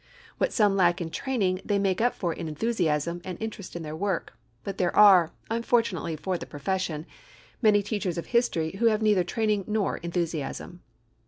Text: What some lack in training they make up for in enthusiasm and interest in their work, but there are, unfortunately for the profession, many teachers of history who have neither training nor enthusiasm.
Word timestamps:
What 0.39 0.51
some 0.51 0.75
lack 0.75 0.99
in 0.99 1.11
training 1.11 1.61
they 1.63 1.77
make 1.77 2.01
up 2.01 2.15
for 2.15 2.33
in 2.33 2.47
enthusiasm 2.47 3.21
and 3.23 3.37
interest 3.39 3.75
in 3.75 3.83
their 3.83 3.95
work, 3.95 4.33
but 4.63 4.79
there 4.79 4.95
are, 4.95 5.31
unfortunately 5.51 6.15
for 6.15 6.39
the 6.39 6.47
profession, 6.47 7.05
many 7.61 7.83
teachers 7.83 8.17
of 8.17 8.25
history 8.33 8.77
who 8.77 8.87
have 8.87 9.03
neither 9.03 9.23
training 9.23 9.63
nor 9.67 9.97
enthusiasm. 9.97 10.81